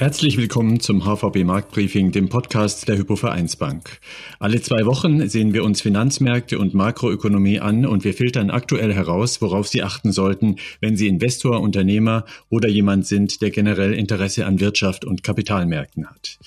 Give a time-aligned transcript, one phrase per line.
[0.00, 4.00] Herzlich willkommen zum HVB Marktbriefing, dem Podcast der Hypovereinsbank.
[4.38, 9.42] Alle zwei Wochen sehen wir uns Finanzmärkte und Makroökonomie an und wir filtern aktuell heraus,
[9.42, 14.58] worauf Sie achten sollten, wenn Sie Investor, Unternehmer oder jemand sind, der generell Interesse an
[14.58, 16.38] Wirtschaft und Kapitalmärkten hat.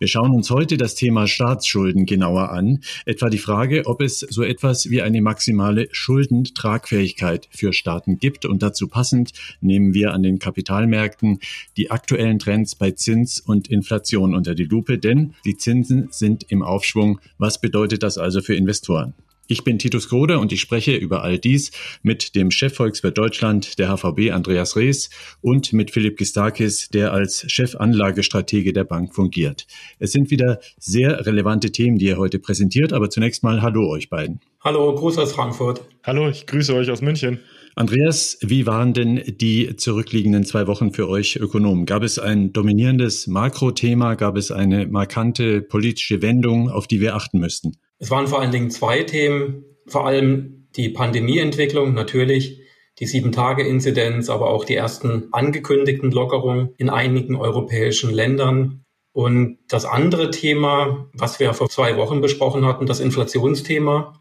[0.00, 4.42] Wir schauen uns heute das Thema Staatsschulden genauer an, etwa die Frage, ob es so
[4.42, 9.30] etwas wie eine maximale Schuldentragfähigkeit für Staaten gibt und dazu passend
[9.60, 11.38] nehmen wir an den Kapitalmärkten
[11.76, 16.62] die aktuellen Trends bei Zins und Inflation unter die Lupe, denn die Zinsen sind im
[16.62, 17.20] Aufschwung.
[17.38, 19.14] Was bedeutet das also für Investoren?
[19.48, 21.70] Ich bin Titus Grode und ich spreche über all dies
[22.02, 25.08] mit dem Chefvolkswirt Deutschland der HVB Andreas Rees
[25.40, 29.68] und mit Philipp Gistakis, der als Chefanlagestratege der Bank fungiert.
[30.00, 34.10] Es sind wieder sehr relevante Themen, die ihr heute präsentiert, aber zunächst mal Hallo euch
[34.10, 34.40] beiden.
[34.64, 35.80] Hallo, Gruß aus Frankfurt.
[36.02, 37.38] Hallo, ich grüße euch aus München.
[37.78, 41.84] Andreas, wie waren denn die zurückliegenden zwei Wochen für euch Ökonomen?
[41.84, 44.14] Gab es ein dominierendes Makrothema?
[44.14, 47.76] Gab es eine markante politische Wendung, auf die wir achten müssten?
[47.98, 49.66] Es waren vor allen Dingen zwei Themen.
[49.86, 52.62] Vor allem die Pandemieentwicklung natürlich,
[52.98, 58.86] die Sieben-Tage-Inzidenz, aber auch die ersten angekündigten Lockerungen in einigen europäischen Ländern.
[59.12, 64.18] Und das andere Thema, was wir vor zwei Wochen besprochen hatten, das Inflationsthema.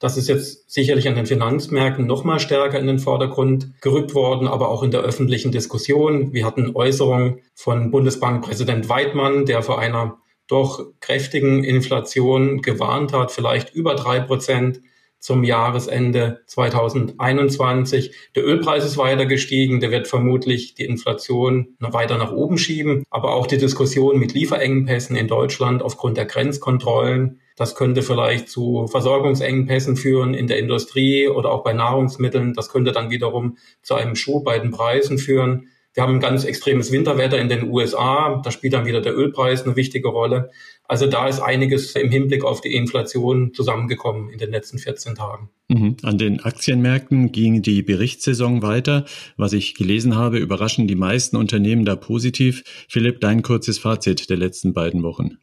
[0.00, 4.46] Das ist jetzt sicherlich an den Finanzmärkten noch mal stärker in den Vordergrund gerückt worden,
[4.46, 6.32] aber auch in der öffentlichen Diskussion.
[6.32, 13.74] Wir hatten Äußerungen von Bundesbankpräsident Weidmann, der vor einer doch kräftigen Inflation gewarnt hat, vielleicht
[13.74, 14.80] über drei Prozent
[15.18, 18.14] zum Jahresende 2021.
[18.36, 23.04] Der Ölpreis ist weiter gestiegen, der wird vermutlich die Inflation noch weiter nach oben schieben,
[23.10, 27.40] aber auch die Diskussion mit Lieferengpässen in Deutschland aufgrund der Grenzkontrollen.
[27.58, 32.54] Das könnte vielleicht zu Versorgungsengpässen führen in der Industrie oder auch bei Nahrungsmitteln.
[32.54, 35.66] Das könnte dann wiederum zu einem Schub bei den Preisen führen.
[35.92, 38.40] Wir haben ein ganz extremes Winterwetter in den USA.
[38.44, 40.50] Da spielt dann wieder der Ölpreis eine wichtige Rolle.
[40.84, 45.50] Also da ist einiges im Hinblick auf die Inflation zusammengekommen in den letzten 14 Tagen.
[45.66, 45.96] Mhm.
[46.02, 49.04] An den Aktienmärkten ging die Berichtssaison weiter.
[49.36, 52.62] Was ich gelesen habe, überraschen die meisten Unternehmen da positiv.
[52.88, 55.38] Philipp, dein kurzes Fazit der letzten beiden Wochen.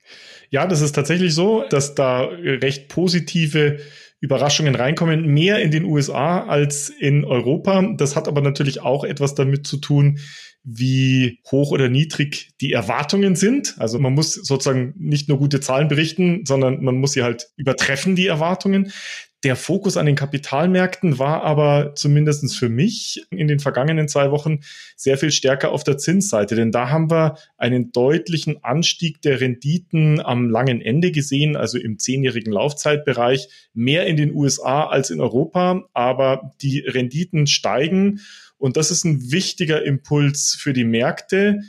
[0.50, 3.80] Ja, das ist tatsächlich so, dass da recht positive
[4.22, 7.94] Überraschungen reinkommen, mehr in den USA als in Europa.
[7.98, 10.20] Das hat aber natürlich auch etwas damit zu tun,
[10.64, 13.76] wie hoch oder niedrig die Erwartungen sind.
[13.78, 18.16] Also man muss sozusagen nicht nur gute Zahlen berichten, sondern man muss sie halt übertreffen,
[18.16, 18.92] die Erwartungen.
[19.46, 24.62] Der Fokus an den Kapitalmärkten war aber zumindestens für mich in den vergangenen zwei Wochen
[24.96, 30.20] sehr viel stärker auf der Zinsseite, denn da haben wir einen deutlichen Anstieg der Renditen
[30.20, 35.84] am langen Ende gesehen, also im zehnjährigen Laufzeitbereich, mehr in den USA als in Europa,
[35.94, 38.22] aber die Renditen steigen.
[38.58, 41.60] Und das ist ein wichtiger Impuls für die Märkte.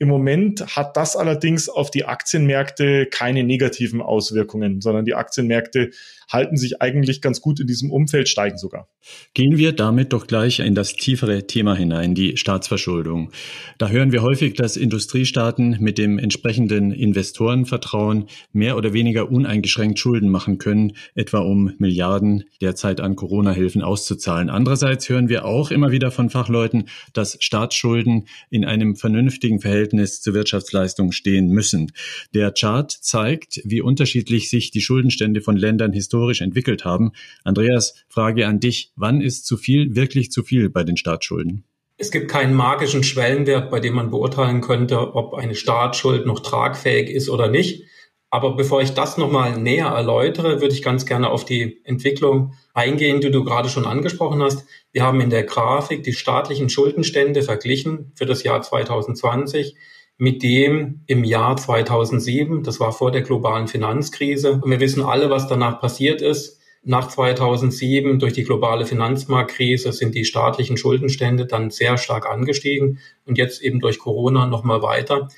[0.00, 5.90] Im Moment hat das allerdings auf die Aktienmärkte keine negativen Auswirkungen, sondern die Aktienmärkte
[6.30, 8.88] halten sich eigentlich ganz gut in diesem Umfeld, steigen sogar.
[9.34, 13.32] Gehen wir damit doch gleich in das tiefere Thema hinein, die Staatsverschuldung.
[13.78, 20.28] Da hören wir häufig, dass Industriestaaten mit dem entsprechenden Investorenvertrauen mehr oder weniger uneingeschränkt Schulden
[20.28, 24.50] machen können, etwa um Milliarden derzeit an Corona-Hilfen auszuzahlen.
[24.50, 30.34] Andererseits hören wir auch immer wieder von Fachleuten, dass Staatsschulden in einem vernünftigen Verhältnis zur
[30.34, 31.92] Wirtschaftsleistung stehen müssen.
[32.34, 37.12] Der Chart zeigt, wie unterschiedlich sich die Schuldenstände von Ländern historisch historisch entwickelt haben.
[37.44, 38.92] Andreas, Frage an dich.
[38.96, 41.64] Wann ist zu viel wirklich zu viel bei den Staatsschulden?
[41.96, 47.10] Es gibt keinen magischen Schwellenwert, bei dem man beurteilen könnte, ob eine Staatsschuld noch tragfähig
[47.10, 47.84] ist oder nicht.
[48.32, 53.20] Aber bevor ich das nochmal näher erläutere, würde ich ganz gerne auf die Entwicklung eingehen,
[53.20, 54.66] die du gerade schon angesprochen hast.
[54.92, 59.74] Wir haben in der Grafik die staatlichen Schuldenstände verglichen für das Jahr 2020
[60.20, 62.62] mit dem im Jahr 2007.
[62.62, 64.60] Das war vor der globalen Finanzkrise.
[64.62, 66.60] Und wir wissen alle, was danach passiert ist.
[66.82, 73.38] Nach 2007 durch die globale Finanzmarktkrise sind die staatlichen Schuldenstände dann sehr stark angestiegen und
[73.38, 75.28] jetzt eben durch Corona nochmal weiter.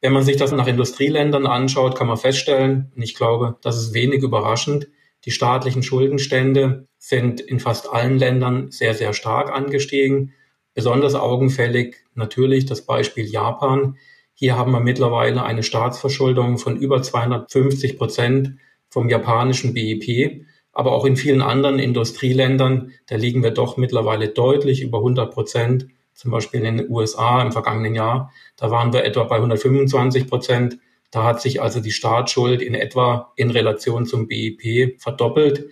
[0.00, 3.92] Wenn man sich das nach Industrieländern anschaut, kann man feststellen, und ich glaube, das ist
[3.92, 4.88] wenig überraschend,
[5.26, 10.32] die staatlichen Schuldenstände sind in fast allen Ländern sehr, sehr stark angestiegen.
[10.72, 13.98] Besonders augenfällig natürlich das Beispiel Japan.
[14.42, 18.54] Hier haben wir mittlerweile eine Staatsverschuldung von über 250 Prozent
[18.88, 20.46] vom japanischen BIP.
[20.72, 25.88] Aber auch in vielen anderen Industrieländern, da liegen wir doch mittlerweile deutlich über 100 Prozent.
[26.14, 30.78] Zum Beispiel in den USA im vergangenen Jahr, da waren wir etwa bei 125 Prozent.
[31.10, 35.68] Da hat sich also die Staatsschuld in etwa in Relation zum BIP verdoppelt.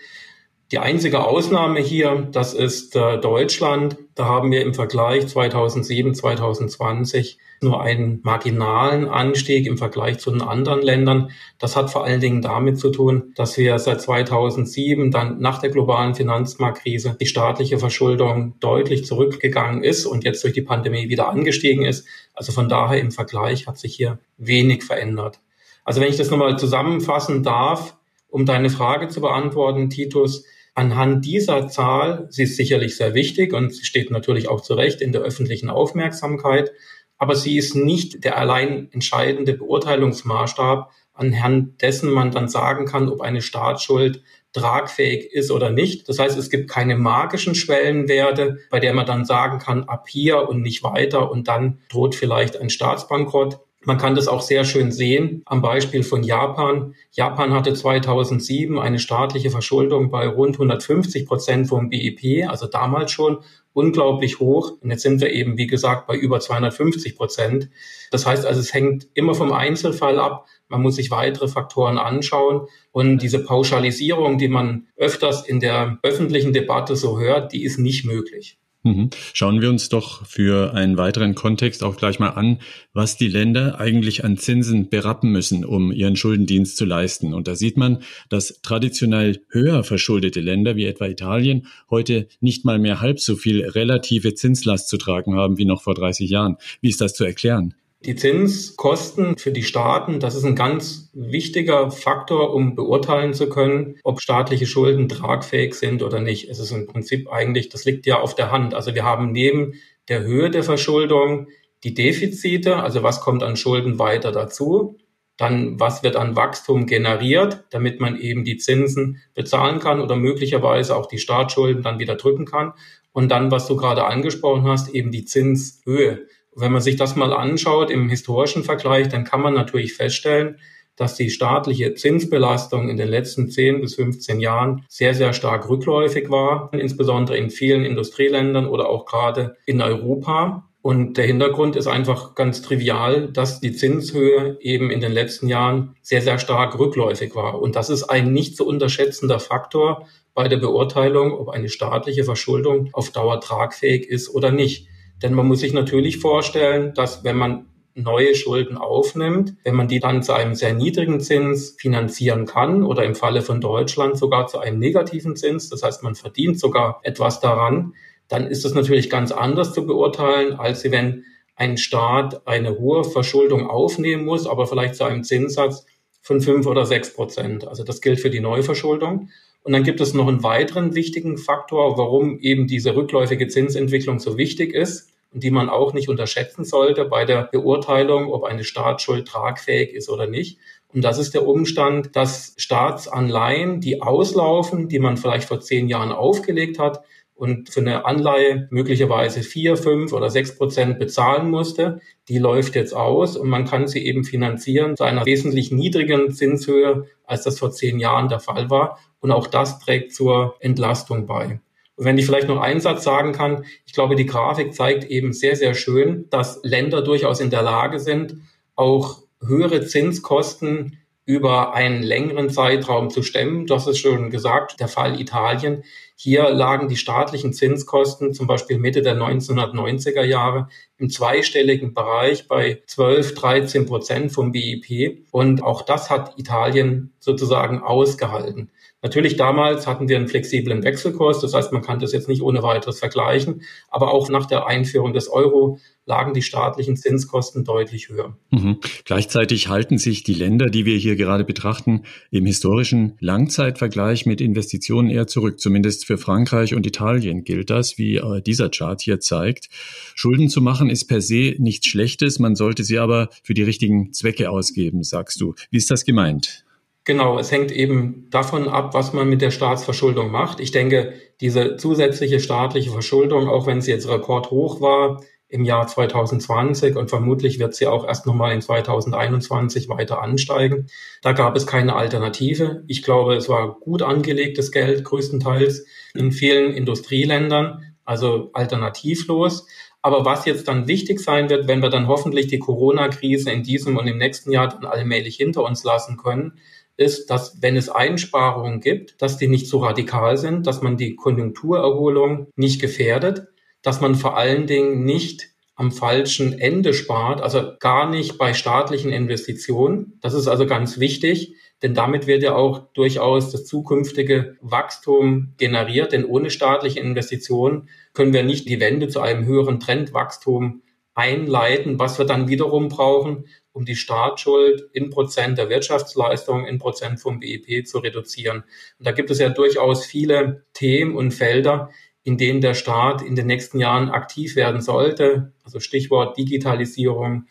[0.73, 3.97] Die einzige Ausnahme hier, das ist äh, Deutschland.
[4.15, 10.43] Da haben wir im Vergleich 2007, 2020 nur einen marginalen Anstieg im Vergleich zu den
[10.43, 11.31] anderen Ländern.
[11.59, 15.71] Das hat vor allen Dingen damit zu tun, dass wir seit 2007, dann nach der
[15.71, 21.85] globalen Finanzmarktkrise, die staatliche Verschuldung deutlich zurückgegangen ist und jetzt durch die Pandemie wieder angestiegen
[21.85, 22.07] ist.
[22.35, 25.41] Also von daher im Vergleich hat sich hier wenig verändert.
[25.85, 27.97] Also wenn ich das nochmal zusammenfassen darf,
[28.29, 30.45] um deine Frage zu beantworten, Titus,
[30.79, 35.01] anhand dieser Zahl, sie ist sicherlich sehr wichtig und sie steht natürlich auch zu Recht
[35.01, 36.71] in der öffentlichen Aufmerksamkeit,
[37.19, 43.21] aber sie ist nicht der allein entscheidende Beurteilungsmaßstab, anhand dessen man dann sagen kann, ob
[43.21, 44.23] eine Staatsschuld
[44.53, 46.09] tragfähig ist oder nicht.
[46.09, 50.49] Das heißt, es gibt keine magischen Schwellenwerte, bei der man dann sagen kann, ab hier
[50.49, 53.61] und nicht weiter und dann droht vielleicht ein Staatsbankrott.
[53.89, 56.95] Man kann das auch sehr schön sehen am Beispiel von Japan.
[57.11, 63.39] Japan hatte 2007 eine staatliche Verschuldung bei rund 150 Prozent vom BIP, also damals schon
[63.73, 64.73] unglaublich hoch.
[64.83, 67.71] Und jetzt sind wir eben, wie gesagt, bei über 250 Prozent.
[68.11, 70.45] Das heißt also, es hängt immer vom Einzelfall ab.
[70.69, 72.67] Man muss sich weitere Faktoren anschauen.
[72.93, 78.05] Und diese Pauschalisierung, die man öfters in der öffentlichen Debatte so hört, die ist nicht
[78.05, 78.59] möglich.
[78.85, 79.11] Mhm.
[79.33, 82.59] Schauen wir uns doch für einen weiteren Kontext auch gleich mal an,
[82.93, 87.35] was die Länder eigentlich an Zinsen berappen müssen, um ihren Schuldendienst zu leisten.
[87.35, 92.79] Und da sieht man, dass traditionell höher verschuldete Länder wie etwa Italien heute nicht mal
[92.79, 96.57] mehr halb so viel relative Zinslast zu tragen haben wie noch vor 30 Jahren.
[96.81, 97.75] Wie ist das zu erklären?
[98.01, 103.97] Die Zinskosten für die Staaten, das ist ein ganz wichtiger Faktor, um beurteilen zu können,
[104.05, 106.49] ob staatliche Schulden tragfähig sind oder nicht.
[106.49, 108.73] Es ist im Prinzip eigentlich, das liegt ja auf der Hand.
[108.73, 109.75] Also wir haben neben
[110.07, 111.49] der Höhe der Verschuldung
[111.83, 114.97] die Defizite, also was kommt an Schulden weiter dazu,
[115.37, 120.95] dann was wird an Wachstum generiert, damit man eben die Zinsen bezahlen kann oder möglicherweise
[120.95, 122.75] auch die Staatsschulden dann wieder drücken kann.
[123.13, 126.27] Und dann, was du gerade angesprochen hast, eben die Zinshöhe.
[126.61, 130.59] Wenn man sich das mal anschaut im historischen Vergleich, dann kann man natürlich feststellen,
[130.97, 136.29] dass die staatliche Zinsbelastung in den letzten 10 bis 15 Jahren sehr, sehr stark rückläufig
[136.29, 140.69] war, insbesondere in vielen Industrieländern oder auch gerade in Europa.
[140.83, 145.95] Und der Hintergrund ist einfach ganz trivial, dass die Zinshöhe eben in den letzten Jahren
[146.03, 147.61] sehr, sehr stark rückläufig war.
[147.61, 152.91] Und das ist ein nicht zu unterschätzender Faktor bei der Beurteilung, ob eine staatliche Verschuldung
[152.93, 154.89] auf Dauer tragfähig ist oder nicht.
[155.23, 159.99] Denn man muss sich natürlich vorstellen, dass wenn man neue Schulden aufnimmt, wenn man die
[159.99, 164.59] dann zu einem sehr niedrigen Zins finanzieren kann oder im Falle von Deutschland sogar zu
[164.59, 167.95] einem negativen Zins, das heißt man verdient sogar etwas daran,
[168.29, 171.25] dann ist es natürlich ganz anders zu beurteilen, als wenn
[171.57, 175.87] ein Staat eine hohe Verschuldung aufnehmen muss, aber vielleicht zu einem Zinssatz
[176.23, 177.67] von fünf oder sechs Prozent.
[177.67, 179.31] Also das gilt für die Neuverschuldung.
[179.63, 184.39] Und dann gibt es noch einen weiteren wichtigen Faktor, warum eben diese rückläufige Zinsentwicklung so
[184.39, 189.29] wichtig ist und die man auch nicht unterschätzen sollte bei der Beurteilung, ob eine Staatsschuld
[189.29, 190.59] tragfähig ist oder nicht.
[190.89, 196.13] Und das ist der Umstand, dass Staatsanleihen, die auslaufen, die man vielleicht vor zehn Jahren
[196.13, 197.05] aufgelegt hat,
[197.39, 202.93] und für eine Anleihe möglicherweise vier, fünf oder sechs Prozent bezahlen musste, die läuft jetzt
[202.93, 207.71] aus und man kann sie eben finanzieren zu einer wesentlich niedrigeren Zinshöhe, als das vor
[207.71, 208.99] zehn Jahren der Fall war.
[209.21, 211.61] Und auch das trägt zur Entlastung bei.
[211.95, 215.33] Und wenn ich vielleicht noch einen Satz sagen kann, ich glaube, die Grafik zeigt eben
[215.33, 218.35] sehr, sehr schön, dass Länder durchaus in der Lage sind,
[218.75, 223.67] auch höhere Zinskosten über einen längeren Zeitraum zu stemmen.
[223.67, 225.85] Das ist schon gesagt, der Fall Italien.
[226.21, 232.83] Hier lagen die staatlichen Zinskosten zum Beispiel Mitte der 1990er Jahre im zweistelligen Bereich bei
[232.87, 235.27] 12, 13 Prozent vom BIP.
[235.31, 238.71] Und auch das hat Italien sozusagen ausgehalten.
[239.01, 242.65] Natürlich damals hatten wir einen flexiblen Wechselkurs, das heißt, man kann das jetzt nicht ohne
[242.65, 248.37] weiteres vergleichen, aber auch nach der Einführung des Euro lagen die staatlichen Zinskosten deutlich höher.
[248.51, 248.79] Mhm.
[249.05, 255.11] Gleichzeitig halten sich die Länder, die wir hier gerade betrachten, im historischen Langzeitvergleich mit Investitionen
[255.11, 255.61] eher zurück.
[255.61, 259.69] Zumindest für Frankreich und Italien gilt das, wie äh, dieser Chart hier zeigt.
[260.15, 264.13] Schulden zu machen ist per se nichts Schlechtes, man sollte sie aber für die richtigen
[264.13, 265.55] Zwecke ausgeben, sagst du.
[265.71, 266.65] Wie ist das gemeint?
[267.09, 270.61] Genau, es hängt eben davon ab, was man mit der Staatsverschuldung macht.
[270.61, 276.97] Ich denke, diese zusätzliche staatliche Verschuldung, auch wenn sie jetzt rekordhoch war im Jahr 2020
[276.97, 280.89] und vermutlich wird sie auch erst nochmal in 2021 weiter ansteigen,
[281.23, 282.85] da gab es keine Alternative.
[282.87, 289.67] Ich glaube, es war gut angelegtes Geld, größtenteils in vielen Industrieländern, also alternativlos.
[290.01, 293.97] Aber was jetzt dann wichtig sein wird, wenn wir dann hoffentlich die Corona-Krise in diesem
[293.97, 296.59] und im nächsten Jahr dann allmählich hinter uns lassen können,
[296.97, 301.17] ist, dass wenn es Einsparungen gibt, dass die nicht so radikal sind, dass man die
[301.17, 303.49] Konjunkturerholung nicht gefährdet,
[303.83, 309.13] dass man vor allen Dingen nicht am falschen Ende spart, also gar nicht bei staatlichen
[309.13, 310.19] Investitionen.
[310.23, 316.13] Das ist also ganz wichtig, denn damit wird ja auch durchaus das zukünftige Wachstum generiert,
[316.13, 320.83] denn ohne staatliche Investitionen können wir nicht die Wende zu einem höheren Trendwachstum
[321.15, 327.21] einleiten, was wir dann wiederum brauchen, um die Staatsschuld in Prozent der Wirtschaftsleistung, in Prozent
[327.21, 328.65] vom BIP zu reduzieren.
[328.99, 331.91] Und da gibt es ja durchaus viele Themen und Felder,
[332.23, 335.53] in denen der Staat in den nächsten Jahren aktiv werden sollte.
[335.65, 337.47] Also Stichwort Digitalisierung,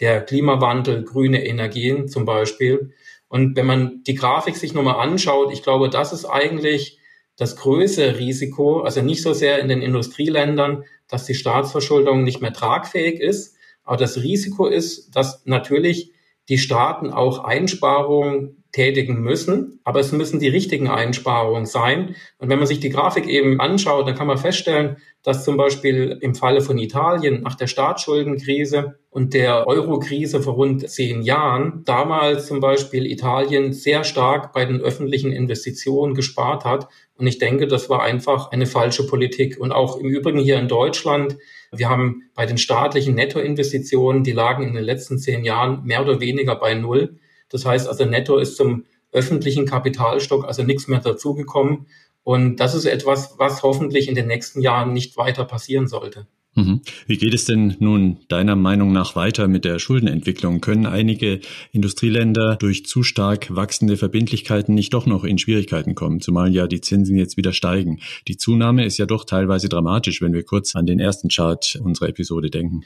[0.00, 2.92] der Klimawandel, grüne Energien zum Beispiel.
[3.30, 6.98] Und wenn man die Grafik sich nochmal anschaut, ich glaube, das ist eigentlich
[7.36, 12.52] das größere Risiko, also nicht so sehr in den Industrieländern, dass die Staatsverschuldung nicht mehr
[12.52, 16.12] tragfähig ist, aber das Risiko ist, dass natürlich
[16.48, 22.14] die Staaten auch Einsparungen tätigen müssen, aber es müssen die richtigen Einsparungen sein.
[22.38, 26.18] Und wenn man sich die Grafik eben anschaut, dann kann man feststellen, dass zum Beispiel
[26.20, 32.46] im Falle von Italien nach der Staatsschuldenkrise und der Euro-Krise vor rund zehn Jahren damals
[32.46, 36.88] zum Beispiel Italien sehr stark bei den öffentlichen Investitionen gespart hat.
[37.16, 39.58] Und ich denke, das war einfach eine falsche Politik.
[39.60, 41.36] Und auch im Übrigen hier in Deutschland
[41.72, 46.20] wir haben bei den staatlichen Nettoinvestitionen, die lagen in den letzten zehn Jahren mehr oder
[46.20, 47.19] weniger bei Null.
[47.50, 51.86] Das heißt also, netto ist zum öffentlichen Kapitalstock also nichts mehr dazugekommen.
[52.22, 56.26] Und das ist etwas, was hoffentlich in den nächsten Jahren nicht weiter passieren sollte.
[56.54, 56.80] Mhm.
[57.06, 60.60] Wie geht es denn nun deiner Meinung nach weiter mit der Schuldenentwicklung?
[60.60, 61.40] Können einige
[61.70, 66.80] Industrieländer durch zu stark wachsende Verbindlichkeiten nicht doch noch in Schwierigkeiten kommen, zumal ja die
[66.80, 68.00] Zinsen jetzt wieder steigen?
[68.26, 72.08] Die Zunahme ist ja doch teilweise dramatisch, wenn wir kurz an den ersten Chart unserer
[72.08, 72.82] Episode denken.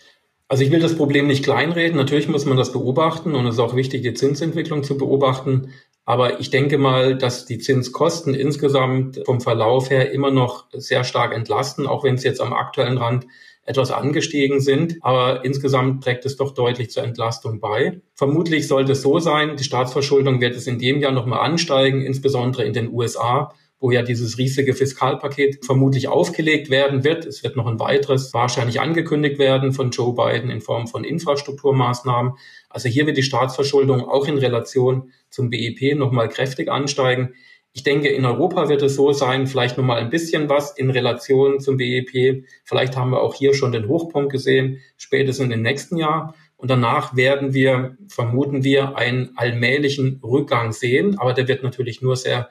[0.54, 1.96] Also ich will das Problem nicht kleinreden.
[1.96, 5.72] Natürlich muss man das beobachten und es ist auch wichtig, die Zinsentwicklung zu beobachten.
[6.04, 11.34] Aber ich denke mal, dass die Zinskosten insgesamt vom Verlauf her immer noch sehr stark
[11.34, 13.26] entlasten, auch wenn es jetzt am aktuellen Rand
[13.64, 14.98] etwas angestiegen sind.
[15.00, 18.00] Aber insgesamt trägt es doch deutlich zur Entlastung bei.
[18.14, 22.64] Vermutlich sollte es so sein, die Staatsverschuldung wird es in dem Jahr nochmal ansteigen, insbesondere
[22.64, 23.52] in den USA
[23.84, 27.26] wo ja dieses riesige Fiskalpaket vermutlich aufgelegt werden wird.
[27.26, 32.32] Es wird noch ein weiteres wahrscheinlich angekündigt werden von Joe Biden in Form von Infrastrukturmaßnahmen.
[32.70, 37.34] Also hier wird die Staatsverschuldung auch in Relation zum BIP nochmal kräftig ansteigen.
[37.74, 41.60] Ich denke, in Europa wird es so sein, vielleicht nochmal ein bisschen was in Relation
[41.60, 42.46] zum BIP.
[42.64, 46.34] Vielleicht haben wir auch hier schon den Hochpunkt gesehen, spätestens im nächsten Jahr.
[46.56, 51.18] Und danach werden wir, vermuten wir, einen allmählichen Rückgang sehen.
[51.18, 52.48] Aber der wird natürlich nur sehr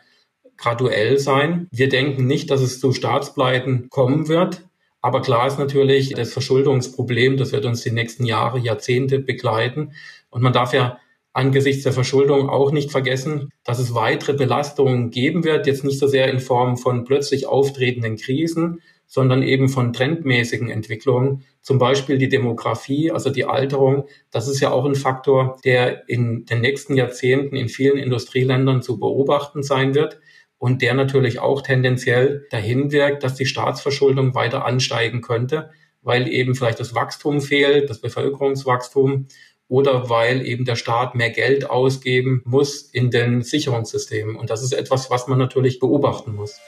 [0.58, 1.68] graduell sein.
[1.72, 4.64] Wir denken nicht, dass es zu Staatspleiten kommen wird.
[5.02, 9.92] Aber klar ist natürlich, das Verschuldungsproblem, das wird uns die nächsten Jahre, Jahrzehnte begleiten.
[10.30, 10.98] Und man darf ja
[11.34, 16.08] angesichts der Verschuldung auch nicht vergessen, dass es weitere Belastungen geben wird, jetzt nicht so
[16.08, 22.30] sehr in Form von plötzlich auftretenden Krisen, sondern eben von trendmäßigen Entwicklungen, zum Beispiel die
[22.30, 24.08] Demografie, also die Alterung.
[24.32, 29.00] Das ist ja auch ein Faktor, der in den nächsten Jahrzehnten in vielen Industrieländern zu
[29.00, 30.20] beobachten sein wird
[30.64, 36.56] und der natürlich auch tendenziell dahin wirkt, dass die Staatsverschuldung weiter ansteigen könnte, weil eben
[36.56, 39.28] vielleicht das Wachstum fehlt, das Bevölkerungswachstum
[39.68, 44.38] oder weil eben der Staat mehr Geld ausgeben muss in den Sicherungssystemen.
[44.38, 46.62] Und das ist etwas, was man natürlich beobachten muss.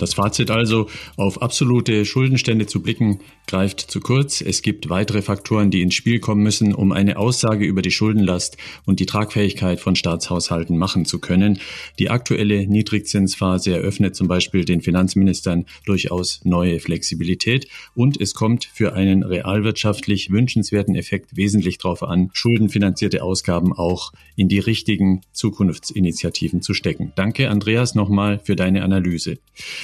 [0.00, 4.40] Das Fazit also, auf absolute Schuldenstände zu blicken, greift zu kurz.
[4.40, 8.56] Es gibt weitere Faktoren, die ins Spiel kommen müssen, um eine Aussage über die Schuldenlast
[8.86, 11.58] und die Tragfähigkeit von Staatshaushalten machen zu können.
[11.98, 18.94] Die aktuelle Niedrigzinsphase eröffnet zum Beispiel den Finanzministern durchaus neue Flexibilität und es kommt für
[18.94, 26.72] einen realwirtschaftlich wünschenswerten Effekt wesentlich darauf an, schuldenfinanzierte Ausgaben auch in die richtigen Zukunftsinitiativen zu
[26.72, 27.12] stecken.
[27.16, 29.36] Danke, Andreas, nochmal für deine Analyse.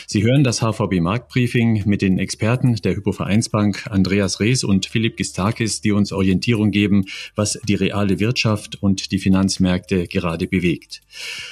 [0.09, 5.81] Sie hören das HVB Marktbriefing mit den Experten der Hypovereinsbank Andreas Rees und Philipp Gistakis,
[5.81, 11.03] die uns Orientierung geben, was die reale Wirtschaft und die Finanzmärkte gerade bewegt.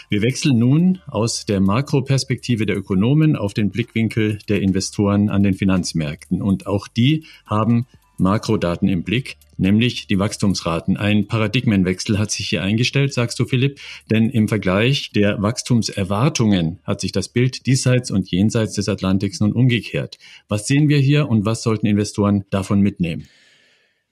[0.09, 5.55] Wir wechseln nun aus der Makroperspektive der Ökonomen auf den Blickwinkel der Investoren an den
[5.55, 6.41] Finanzmärkten.
[6.41, 10.97] Und auch die haben Makrodaten im Blick, nämlich die Wachstumsraten.
[10.97, 13.81] Ein Paradigmenwechsel hat sich hier eingestellt, sagst du, Philipp,
[14.11, 19.53] denn im Vergleich der Wachstumserwartungen hat sich das Bild diesseits und jenseits des Atlantiks nun
[19.53, 20.19] umgekehrt.
[20.49, 23.29] Was sehen wir hier und was sollten Investoren davon mitnehmen?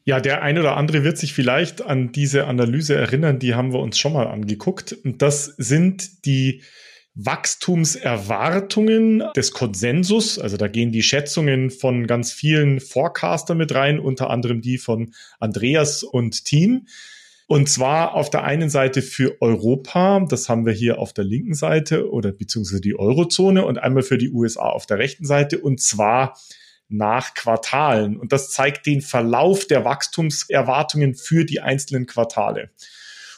[0.05, 3.79] Ja, der eine oder andere wird sich vielleicht an diese Analyse erinnern, die haben wir
[3.79, 4.93] uns schon mal angeguckt.
[5.05, 6.63] Und das sind die
[7.15, 10.39] Wachstumserwartungen des Konsensus.
[10.39, 15.13] Also da gehen die Schätzungen von ganz vielen Forecaster mit rein, unter anderem die von
[15.39, 16.87] Andreas und Team.
[17.49, 21.55] Und zwar auf der einen Seite für Europa, das haben wir hier auf der linken
[21.55, 25.81] Seite oder beziehungsweise die Eurozone und einmal für die USA auf der rechten Seite und
[25.81, 26.39] zwar
[26.89, 28.17] nach Quartalen.
[28.17, 32.71] Und das zeigt den Verlauf der Wachstumserwartungen für die einzelnen Quartale.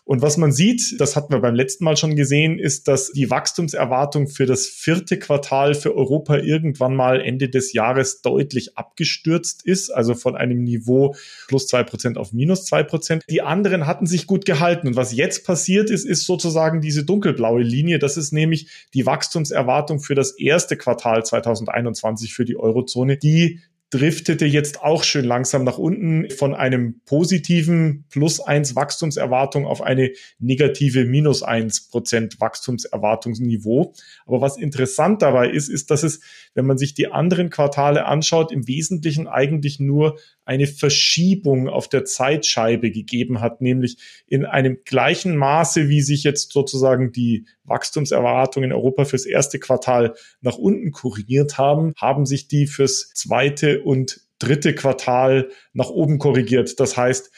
[0.06, 3.30] Und was man sieht, das hatten wir beim letzten Mal schon gesehen, ist, dass die
[3.30, 9.88] Wachstumserwartung für das vierte Quartal für Europa irgendwann mal Ende des Jahres deutlich abgestürzt ist,
[9.88, 11.14] also von einem Niveau
[11.48, 13.24] plus zwei Prozent auf minus zwei Prozent.
[13.30, 14.88] Die anderen hatten sich gut gehalten.
[14.88, 17.98] Und was jetzt passiert ist, ist sozusagen diese dunkelblaue Linie.
[17.98, 23.60] Das ist nämlich die Wachstumserwartung für das erste Quartal 2021 für die Eurozone, die
[23.94, 30.10] driftete jetzt auch schön langsam nach unten von einem positiven plus eins Wachstumserwartung auf eine
[30.40, 33.94] negative minus eins Prozent Wachstumserwartungsniveau.
[34.26, 36.20] Aber was interessant dabei ist, ist, dass es,
[36.54, 42.04] wenn man sich die anderen Quartale anschaut, im Wesentlichen eigentlich nur eine Verschiebung auf der
[42.04, 48.76] Zeitscheibe gegeben hat, nämlich in einem gleichen Maße, wie sich jetzt sozusagen die Wachstumserwartungen in
[48.76, 54.74] Europa fürs erste Quartal nach unten korrigiert haben, haben sich die fürs zweite und dritte
[54.74, 56.78] Quartal nach oben korrigiert.
[56.80, 57.30] Das heißt,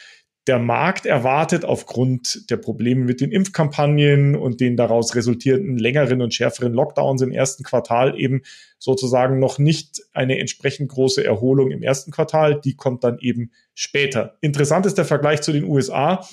[0.47, 6.33] der Markt erwartet aufgrund der Probleme mit den Impfkampagnen und den daraus resultierenden längeren und
[6.33, 8.41] schärferen Lockdowns im ersten Quartal eben
[8.79, 12.61] sozusagen noch nicht eine entsprechend große Erholung im ersten Quartal.
[12.61, 14.37] Die kommt dann eben später.
[14.41, 16.25] Interessant ist der Vergleich zu den USA.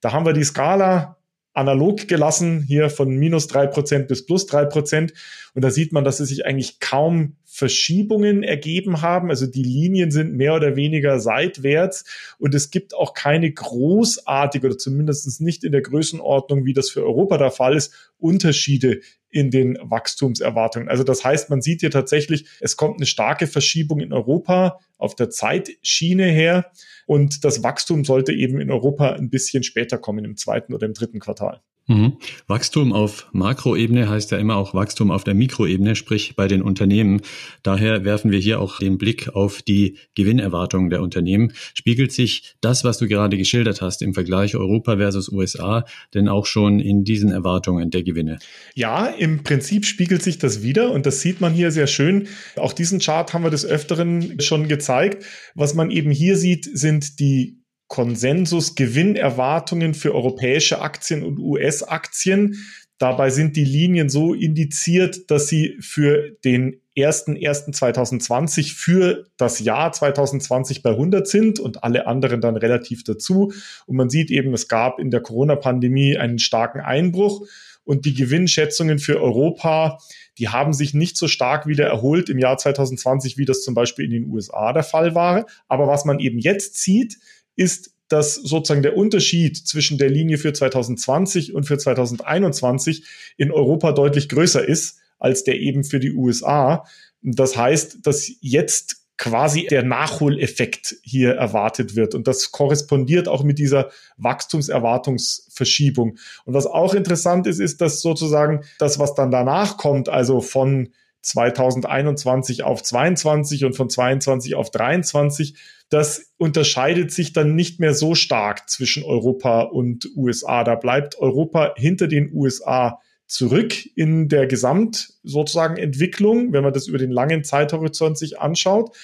[0.00, 1.18] Da haben wir die Skala
[1.52, 5.12] analog gelassen, hier von minus drei Prozent bis plus drei Prozent.
[5.54, 9.30] Und da sieht man, dass es sich eigentlich kaum Verschiebungen ergeben haben.
[9.30, 12.04] Also die Linien sind mehr oder weniger seitwärts
[12.38, 17.04] und es gibt auch keine großartige oder zumindest nicht in der Größenordnung, wie das für
[17.04, 19.00] Europa der Fall ist, Unterschiede
[19.30, 20.88] in den Wachstumserwartungen.
[20.88, 25.16] Also das heißt, man sieht hier tatsächlich, es kommt eine starke Verschiebung in Europa auf
[25.16, 26.70] der Zeitschiene her.
[27.06, 30.94] Und das Wachstum sollte eben in Europa ein bisschen später kommen, im zweiten oder im
[30.94, 31.60] dritten Quartal.
[31.88, 32.18] Mhm.
[32.46, 37.22] Wachstum auf Makroebene heißt ja immer auch Wachstum auf der Mikroebene, sprich bei den Unternehmen.
[37.62, 41.52] Daher werfen wir hier auch den Blick auf die Gewinnerwartungen der Unternehmen.
[41.72, 46.44] Spiegelt sich das, was du gerade geschildert hast, im Vergleich Europa versus USA, denn auch
[46.44, 48.38] schon in diesen Erwartungen der Gewinne?
[48.74, 52.28] Ja, im Prinzip spiegelt sich das wieder und das sieht man hier sehr schön.
[52.56, 55.24] Auch diesen Chart haben wir des Öfteren schon gezeigt.
[55.54, 57.57] Was man eben hier sieht, sind die
[57.88, 62.56] Konsensus-Gewinnerwartungen für europäische Aktien und US-Aktien.
[62.98, 70.82] Dabei sind die Linien so indiziert, dass sie für den 1.1.2020 für das Jahr 2020
[70.82, 73.52] bei 100 sind und alle anderen dann relativ dazu.
[73.86, 77.46] Und man sieht eben, es gab in der Corona-Pandemie einen starken Einbruch
[77.84, 79.98] und die Gewinnschätzungen für Europa,
[80.36, 84.04] die haben sich nicht so stark wieder erholt im Jahr 2020, wie das zum Beispiel
[84.04, 85.46] in den USA der Fall war.
[85.68, 87.16] Aber was man eben jetzt sieht,
[87.58, 93.04] ist, dass sozusagen der Unterschied zwischen der Linie für 2020 und für 2021
[93.36, 96.86] in Europa deutlich größer ist als der eben für die USA.
[97.22, 102.14] Das heißt, dass jetzt quasi der Nachholeffekt hier erwartet wird.
[102.14, 106.18] Und das korrespondiert auch mit dieser Wachstumserwartungsverschiebung.
[106.44, 110.90] Und was auch interessant ist, ist, dass sozusagen das, was dann danach kommt, also von
[111.22, 115.54] 2021 auf 22 und von 22 auf 23,
[115.90, 120.64] das unterscheidet sich dann nicht mehr so stark zwischen Europa und USA.
[120.64, 126.88] Da bleibt Europa hinter den USA zurück in der Gesamt sozusagen Entwicklung, wenn man das
[126.88, 128.96] über den langen Zeithorizont sich anschaut.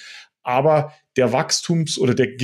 [0.43, 2.35] Aber der Wachstums- oder der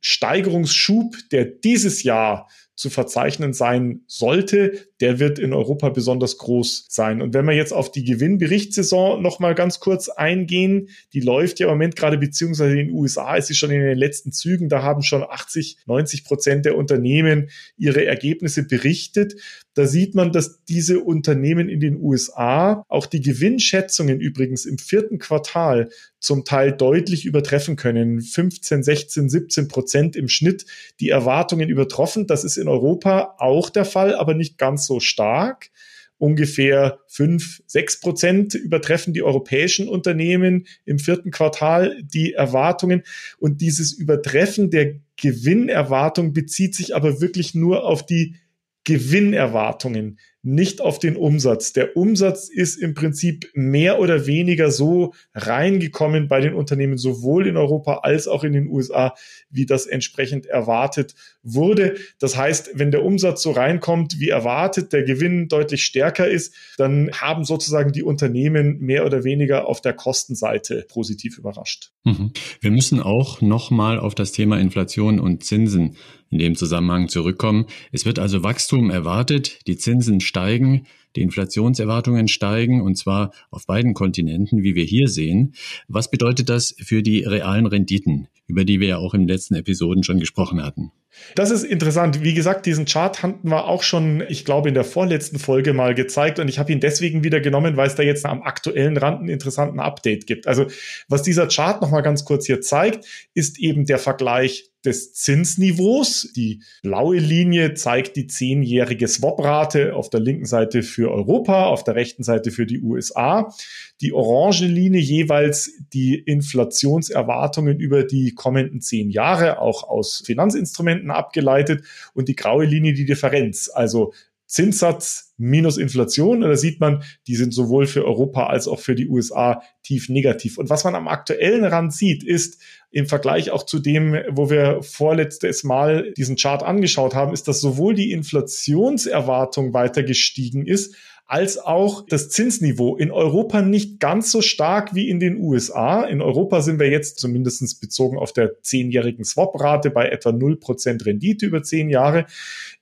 [0.00, 7.20] Gewinnsteigerungsschub, der dieses Jahr zu verzeichnen sein sollte, der wird in Europa besonders groß sein.
[7.20, 11.66] Und wenn wir jetzt auf die Gewinnberichtssaison noch mal ganz kurz eingehen, die läuft ja
[11.66, 14.82] im Moment gerade beziehungsweise in den USA ist sie schon in den letzten Zügen, da
[14.82, 19.34] haben schon 80, 90 Prozent der Unternehmen ihre Ergebnisse berichtet.
[19.74, 25.18] Da sieht man, dass diese Unternehmen in den USA auch die Gewinnschätzungen übrigens im vierten
[25.18, 28.20] Quartal zum Teil deutlich übertreffen können.
[28.20, 30.66] 15, 16, 17 Prozent im Schnitt
[30.98, 32.26] die Erwartungen übertroffen.
[32.26, 35.70] Das ist in Europa auch der Fall, aber nicht ganz so stark.
[36.18, 43.04] Ungefähr 5, 6 Prozent übertreffen die europäischen Unternehmen im vierten Quartal die Erwartungen.
[43.38, 48.34] Und dieses Übertreffen der Gewinnerwartung bezieht sich aber wirklich nur auf die
[48.84, 51.74] Gewinnerwartungen, nicht auf den Umsatz.
[51.74, 57.58] Der Umsatz ist im Prinzip mehr oder weniger so reingekommen bei den Unternehmen, sowohl in
[57.58, 59.14] Europa als auch in den USA,
[59.50, 61.96] wie das entsprechend erwartet wurde.
[62.18, 67.10] Das heißt, wenn der Umsatz so reinkommt, wie erwartet, der Gewinn deutlich stärker ist, dann
[67.12, 71.90] haben sozusagen die Unternehmen mehr oder weniger auf der Kostenseite positiv überrascht.
[72.04, 72.32] Mhm.
[72.62, 75.96] Wir müssen auch nochmal auf das Thema Inflation und Zinsen
[76.30, 77.66] in dem Zusammenhang zurückkommen.
[77.92, 83.94] Es wird also Wachstum erwartet, die Zinsen steigen, die Inflationserwartungen steigen und zwar auf beiden
[83.94, 85.54] Kontinenten, wie wir hier sehen.
[85.88, 89.56] Was bedeutet das für die realen Renditen, über die wir ja auch in den letzten
[89.56, 90.92] Episoden schon gesprochen hatten?
[91.34, 92.22] Das ist interessant.
[92.22, 95.94] Wie gesagt, diesen Chart hatten wir auch schon, ich glaube, in der vorletzten Folge mal
[95.94, 99.18] gezeigt und ich habe ihn deswegen wieder genommen, weil es da jetzt am aktuellen Rand
[99.18, 100.46] einen interessanten Update gibt.
[100.46, 100.66] Also
[101.08, 106.32] was dieser Chart nochmal ganz kurz hier zeigt, ist eben der Vergleich des Zinsniveaus.
[106.34, 111.94] Die blaue Linie zeigt die zehnjährige Swap-Rate auf der linken Seite für Europa, auf der
[111.94, 113.52] rechten Seite für die USA.
[114.00, 121.84] Die orange Linie jeweils die Inflationserwartungen über die kommenden zehn Jahre, auch aus Finanzinstrumenten abgeleitet.
[122.14, 124.12] Und die graue Linie die Differenz, also
[124.50, 126.40] Zinssatz minus Inflation.
[126.40, 130.58] da sieht man, die sind sowohl für Europa als auch für die USA tief negativ.
[130.58, 132.60] Und was man am aktuellen Rand sieht, ist
[132.90, 137.60] im Vergleich auch zu dem, wo wir vorletztes Mal diesen Chart angeschaut haben, ist, dass
[137.60, 140.96] sowohl die Inflationserwartung weiter gestiegen ist,
[141.30, 146.02] als auch das Zinsniveau in Europa nicht ganz so stark wie in den USA.
[146.02, 151.46] In Europa sind wir jetzt zumindest bezogen auf der zehnjährigen Swap-Rate bei etwa 0% Rendite
[151.46, 152.26] über zehn Jahre.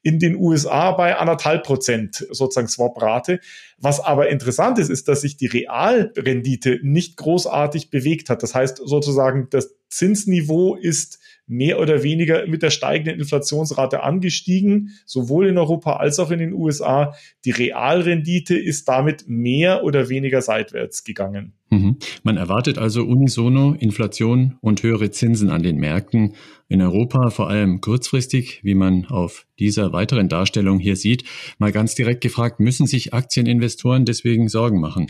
[0.00, 3.40] In den USA bei anderthalb Prozent sozusagen Swap-Rate.
[3.76, 8.42] Was aber interessant ist, ist, dass sich die Realrendite nicht großartig bewegt hat.
[8.42, 15.48] Das heißt sozusagen, das Zinsniveau ist mehr oder weniger mit der steigenden Inflationsrate angestiegen, sowohl
[15.48, 17.14] in Europa als auch in den USA.
[17.44, 21.54] Die Realrendite ist damit mehr oder weniger seitwärts gegangen.
[21.70, 21.96] Mhm.
[22.22, 26.34] Man erwartet also unisono Inflation und höhere Zinsen an den Märkten.
[26.68, 31.24] In Europa vor allem kurzfristig, wie man auf dieser weiteren Darstellung hier sieht.
[31.58, 35.06] Mal ganz direkt gefragt, müssen sich Aktieninvestoren deswegen Sorgen machen?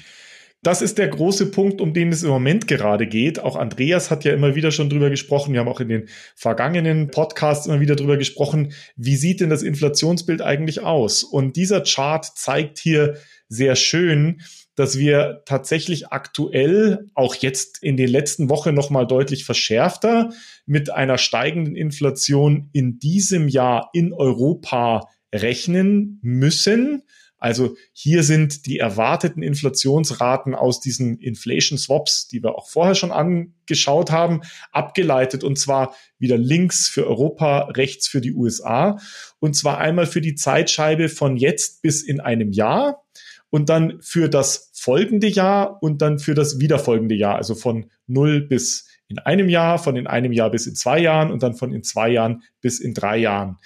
[0.62, 3.38] Das ist der große Punkt, um den es im Moment gerade geht.
[3.38, 5.52] Auch Andreas hat ja immer wieder schon drüber gesprochen.
[5.52, 8.72] Wir haben auch in den vergangenen Podcasts immer wieder drüber gesprochen.
[8.96, 11.22] Wie sieht denn das Inflationsbild eigentlich aus?
[11.22, 13.16] Und dieser Chart zeigt hier
[13.48, 14.40] sehr schön,
[14.74, 20.30] dass wir tatsächlich aktuell auch jetzt in den letzten Wochen noch mal deutlich verschärfter
[20.66, 27.02] mit einer steigenden Inflation in diesem Jahr in Europa rechnen müssen.
[27.38, 33.12] Also hier sind die erwarteten Inflationsraten aus diesen Inflation Swaps, die wir auch vorher schon
[33.12, 38.98] angeschaut haben, abgeleitet und zwar wieder links für Europa, rechts für die USA
[39.38, 43.04] und zwar einmal für die Zeitscheibe von jetzt bis in einem Jahr
[43.50, 48.42] und dann für das folgende Jahr und dann für das wiederfolgende Jahr, also von null
[48.42, 51.72] bis in einem Jahr, von in einem Jahr bis in zwei Jahren und dann von
[51.72, 53.58] in zwei Jahren bis in drei Jahren.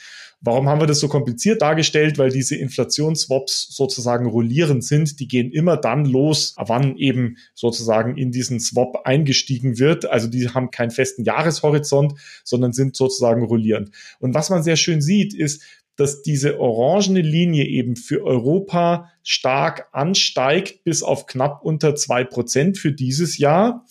[0.44, 2.18] Warum haben wir das so kompliziert dargestellt?
[2.18, 5.20] Weil diese Inflationsswaps sozusagen rollierend sind.
[5.20, 10.05] Die gehen immer dann los, wann eben sozusagen in diesen Swap eingestiegen wird.
[10.05, 13.90] Also die haben keinen festen Jahreshorizont, sondern sind sozusagen rollierend.
[14.18, 15.62] Und was man sehr schön sieht, ist,
[15.94, 22.78] dass diese orangene Linie eben für Europa stark ansteigt bis auf knapp unter zwei Prozent
[22.78, 23.87] für dieses Jahr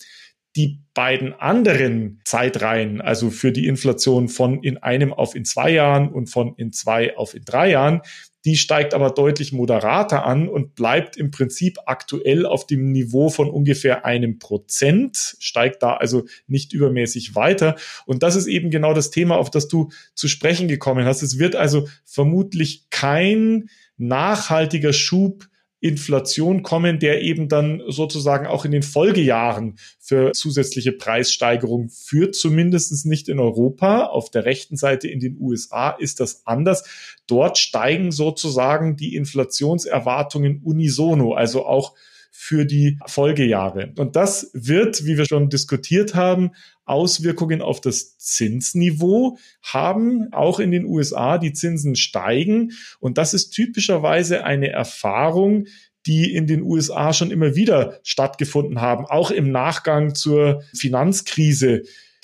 [0.56, 6.10] die beiden anderen Zeitreihen, also für die Inflation von in einem auf in zwei Jahren
[6.10, 8.02] und von in zwei auf in drei Jahren,
[8.44, 13.48] die steigt aber deutlich moderater an und bleibt im Prinzip aktuell auf dem Niveau von
[13.48, 17.76] ungefähr einem Prozent, steigt da also nicht übermäßig weiter.
[18.04, 21.22] Und das ist eben genau das Thema, auf das du zu sprechen gekommen hast.
[21.22, 25.46] Es wird also vermutlich kein nachhaltiger Schub
[25.82, 33.04] Inflation kommen, der eben dann sozusagen auch in den Folgejahren für zusätzliche Preissteigerungen führt, zumindest
[33.04, 34.04] nicht in Europa.
[34.06, 36.84] Auf der rechten Seite in den USA ist das anders.
[37.26, 41.94] Dort steigen sozusagen die Inflationserwartungen unisono, also auch
[42.34, 43.92] für die Folgejahre.
[43.98, 46.52] Und das wird, wie wir schon diskutiert haben,
[46.86, 50.32] Auswirkungen auf das Zinsniveau haben.
[50.32, 52.72] Auch in den USA die Zinsen steigen.
[53.00, 55.66] Und das ist typischerweise eine Erfahrung,
[56.06, 61.82] die in den USA schon immer wieder stattgefunden haben, auch im Nachgang zur Finanzkrise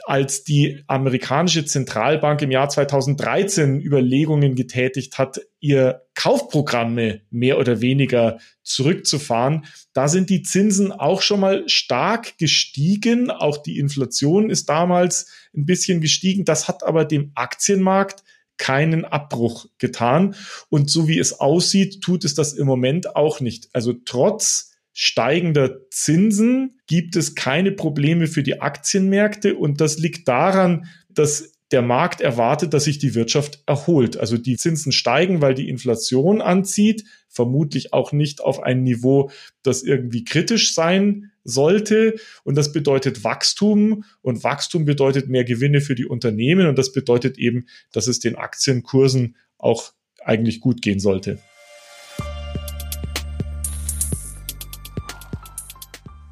[0.08, 8.38] als die amerikanische Zentralbank im Jahr 2013 Überlegungen getätigt hat, ihr Kaufprogramme mehr oder weniger
[8.62, 13.30] zurückzufahren, da sind die Zinsen auch schon mal stark gestiegen.
[13.30, 16.46] Auch die Inflation ist damals ein bisschen gestiegen.
[16.46, 18.22] Das hat aber dem Aktienmarkt
[18.56, 20.34] keinen Abbruch getan.
[20.70, 23.68] Und so wie es aussieht, tut es das im Moment auch nicht.
[23.74, 29.54] Also trotz steigender Zinsen gibt es keine Probleme für die Aktienmärkte.
[29.54, 34.16] Und das liegt daran, dass der Markt erwartet, dass sich die Wirtschaft erholt.
[34.16, 39.30] Also die Zinsen steigen, weil die Inflation anzieht, vermutlich auch nicht auf ein Niveau,
[39.62, 42.16] das irgendwie kritisch sein sollte.
[42.42, 47.38] Und das bedeutet Wachstum und Wachstum bedeutet mehr Gewinne für die Unternehmen und das bedeutet
[47.38, 49.92] eben, dass es den Aktienkursen auch
[50.24, 51.38] eigentlich gut gehen sollte.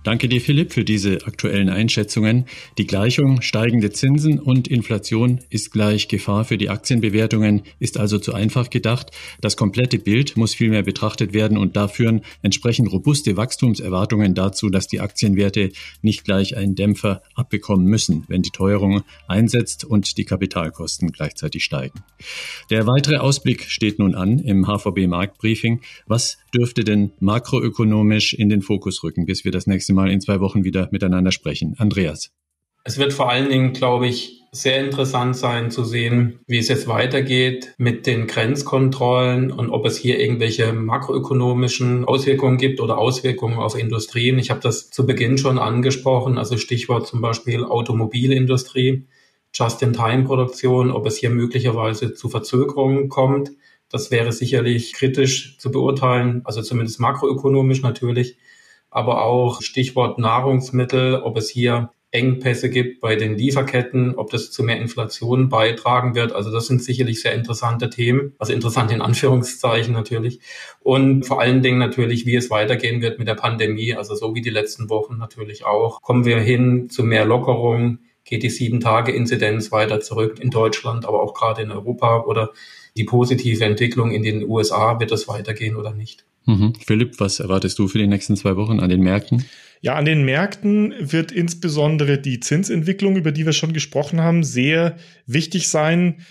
[0.06, 2.44] Danke dir, Philipp, für diese aktuellen Einschätzungen.
[2.78, 8.32] Die Gleichung steigende Zinsen und Inflation ist gleich Gefahr für die Aktienbewertungen, ist also zu
[8.32, 9.10] einfach gedacht.
[9.40, 14.86] Das komplette Bild muss vielmehr betrachtet werden und da führen entsprechend robuste Wachstumserwartungen dazu, dass
[14.86, 21.10] die Aktienwerte nicht gleich einen Dämpfer abbekommen müssen, wenn die Teuerung einsetzt und die Kapitalkosten
[21.10, 22.04] gleichzeitig steigen.
[22.70, 25.80] Der weitere Ausblick steht nun an im HVB Marktbriefing.
[26.06, 30.38] Was dürfte denn makroökonomisch in den Fokus rücken, bis wir das nächste Mal in zwei
[30.38, 31.74] Wochen wieder miteinander sprechen?
[31.78, 32.30] Andreas.
[32.84, 36.86] Es wird vor allen Dingen, glaube ich, sehr interessant sein zu sehen, wie es jetzt
[36.86, 43.76] weitergeht mit den Grenzkontrollen und ob es hier irgendwelche makroökonomischen Auswirkungen gibt oder Auswirkungen auf
[43.76, 44.38] Industrien.
[44.38, 49.06] Ich habe das zu Beginn schon angesprochen, also Stichwort zum Beispiel Automobilindustrie,
[49.52, 53.50] Just-in-Time-Produktion, ob es hier möglicherweise zu Verzögerungen kommt.
[53.90, 58.36] Das wäre sicherlich kritisch zu beurteilen, also zumindest makroökonomisch natürlich,
[58.90, 64.62] aber auch Stichwort Nahrungsmittel, ob es hier Engpässe gibt bei den Lieferketten, ob das zu
[64.62, 66.32] mehr Inflation beitragen wird.
[66.32, 70.40] Also das sind sicherlich sehr interessante Themen, also interessant in Anführungszeichen natürlich.
[70.80, 74.40] Und vor allen Dingen natürlich, wie es weitergehen wird mit der Pandemie, also so wie
[74.40, 76.00] die letzten Wochen natürlich auch.
[76.00, 77.98] Kommen wir hin zu mehr Lockerung?
[78.24, 82.50] Geht die Sieben-Tage-Inzidenz weiter zurück in Deutschland, aber auch gerade in Europa oder
[82.96, 86.24] die positive Entwicklung in den USA, wird das weitergehen oder nicht?
[86.46, 86.74] Mhm.
[86.84, 89.44] Philipp, was erwartest du für die nächsten zwei Wochen an den Märkten?
[89.82, 94.96] Ja, an den Märkten wird insbesondere die Zinsentwicklung, über die wir schon gesprochen haben, sehr
[95.26, 96.22] wichtig sein.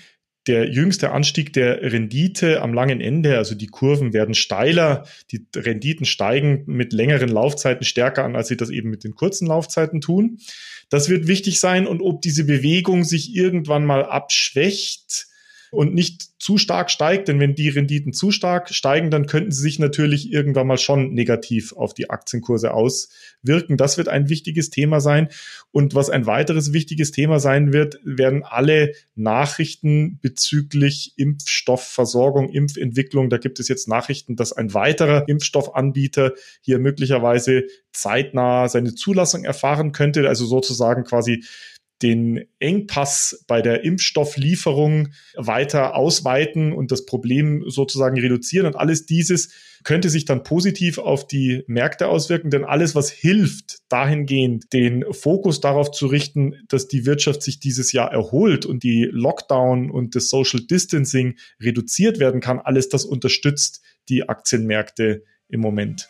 [0.48, 6.06] Der jüngste Anstieg der Rendite am langen Ende, also die Kurven werden steiler, die Renditen
[6.06, 10.38] steigen mit längeren Laufzeiten stärker an, als sie das eben mit den kurzen Laufzeiten tun.
[10.90, 15.28] Das wird wichtig sein und ob diese Bewegung sich irgendwann mal abschwächt,
[15.76, 19.62] und nicht zu stark steigt, denn wenn die Renditen zu stark steigen, dann könnten sie
[19.62, 23.78] sich natürlich irgendwann mal schon negativ auf die Aktienkurse auswirken.
[23.78, 25.30] Das wird ein wichtiges Thema sein.
[25.72, 33.30] Und was ein weiteres wichtiges Thema sein wird, werden alle Nachrichten bezüglich Impfstoffversorgung, Impfentwicklung.
[33.30, 39.92] Da gibt es jetzt Nachrichten, dass ein weiterer Impfstoffanbieter hier möglicherweise zeitnah seine Zulassung erfahren
[39.92, 41.44] könnte, also sozusagen quasi
[42.02, 48.68] den Engpass bei der Impfstofflieferung weiter ausweiten und das Problem sozusagen reduzieren.
[48.68, 49.54] Und alles dieses
[49.84, 55.62] könnte sich dann positiv auf die Märkte auswirken, denn alles, was hilft, dahingehend den Fokus
[55.62, 60.30] darauf zu richten, dass die Wirtschaft sich dieses Jahr erholt und die Lockdown und das
[60.30, 66.10] Social Distancing reduziert werden kann, alles das unterstützt die Aktienmärkte im Moment.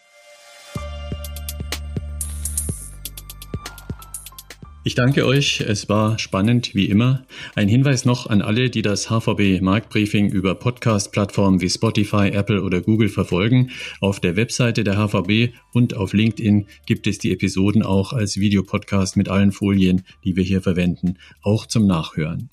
[4.88, 5.62] Ich danke euch.
[5.62, 7.26] Es war spannend wie immer.
[7.56, 12.82] Ein Hinweis noch an alle, die das HVB Marktbriefing über Podcast-Plattformen wie Spotify, Apple oder
[12.82, 13.72] Google verfolgen.
[14.00, 19.18] Auf der Webseite der HVB und auf LinkedIn gibt es die Episoden auch als Videopodcast
[19.18, 22.52] mit allen Folien, die wir hier verwenden, auch zum Nachhören.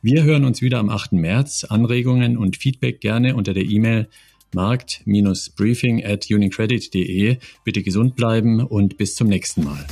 [0.00, 1.12] Wir hören uns wieder am 8.
[1.12, 1.64] März.
[1.64, 4.08] Anregungen und Feedback gerne unter der E-Mail
[4.54, 7.36] markt-briefing at unicredit.de.
[7.62, 9.86] Bitte gesund bleiben und bis zum nächsten Mal.